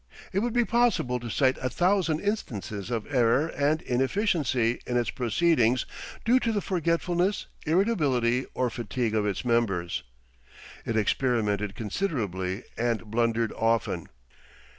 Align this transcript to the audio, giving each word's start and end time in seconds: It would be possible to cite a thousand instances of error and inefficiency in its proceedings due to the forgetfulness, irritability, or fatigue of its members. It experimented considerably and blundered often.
It 0.33 0.39
would 0.39 0.53
be 0.53 0.65
possible 0.65 1.19
to 1.19 1.29
cite 1.29 1.59
a 1.61 1.69
thousand 1.69 2.21
instances 2.21 2.89
of 2.89 3.05
error 3.13 3.49
and 3.49 3.83
inefficiency 3.83 4.79
in 4.87 4.97
its 4.97 5.11
proceedings 5.11 5.85
due 6.25 6.39
to 6.39 6.51
the 6.51 6.59
forgetfulness, 6.59 7.45
irritability, 7.67 8.47
or 8.55 8.71
fatigue 8.71 9.13
of 9.13 9.27
its 9.27 9.45
members. 9.45 10.01
It 10.87 10.97
experimented 10.97 11.75
considerably 11.75 12.63
and 12.75 13.11
blundered 13.11 13.53
often. 13.53 14.07